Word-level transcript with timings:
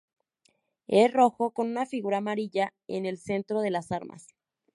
Es 0.87 1.13
rojo 1.13 1.51
con 1.51 1.67
una 1.67 1.85
figura 1.85 2.17
amarilla 2.17 2.73
en 2.87 3.05
el 3.05 3.19
centro 3.19 3.61
de 3.61 3.69
las 3.69 3.91
armas. 3.91 4.25